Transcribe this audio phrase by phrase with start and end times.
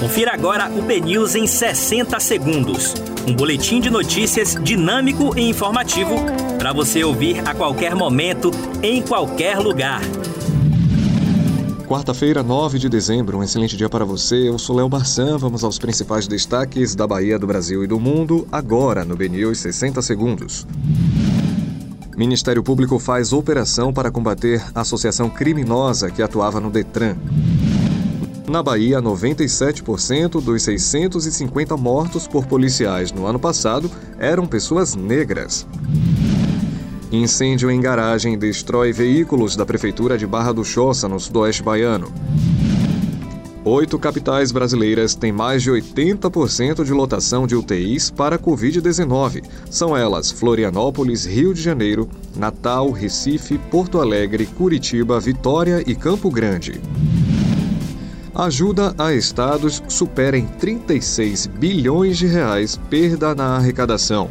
[0.00, 2.94] Confira agora o BNews em 60 segundos.
[3.28, 6.16] Um boletim de notícias dinâmico e informativo
[6.58, 8.50] para você ouvir a qualquer momento,
[8.82, 10.00] em qualquer lugar.
[11.86, 14.48] Quarta-feira, 9 de dezembro, um excelente dia para você.
[14.48, 15.36] Eu sou Léo Barçan.
[15.36, 20.00] Vamos aos principais destaques da Bahia, do Brasil e do mundo, agora no BNews 60
[20.00, 20.66] segundos.
[22.16, 27.16] Ministério Público faz operação para combater a associação criminosa que atuava no Detran.
[28.50, 35.64] Na Bahia, 97% dos 650 mortos por policiais no ano passado eram pessoas negras.
[37.12, 42.12] Incêndio em garagem destrói veículos da Prefeitura de Barra do Choça, no sudoeste baiano.
[43.64, 49.44] Oito capitais brasileiras têm mais de 80% de lotação de UTIs para Covid-19.
[49.70, 56.80] São elas Florianópolis, Rio de Janeiro, Natal, Recife, Porto Alegre, Curitiba, Vitória e Campo Grande.
[58.34, 64.30] Ajuda a estados supera em 36 bilhões de reais perda na arrecadação.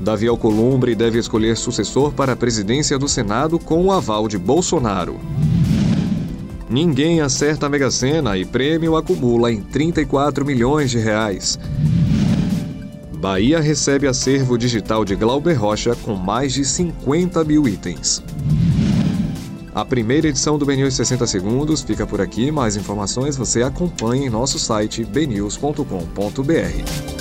[0.00, 5.20] Davi Alcolumbre deve escolher sucessor para a presidência do Senado com o aval de Bolsonaro.
[6.68, 11.58] Ninguém acerta a Mega Sena e prêmio acumula em 34 milhões de reais.
[13.18, 18.20] Bahia recebe acervo digital de Glauber Rocha com mais de 50 mil itens.
[19.74, 22.50] A primeira edição do BNews 60 Segundos fica por aqui.
[22.50, 27.11] Mais informações você acompanha em nosso site bnews.com.br.